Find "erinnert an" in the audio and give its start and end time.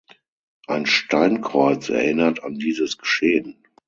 1.89-2.55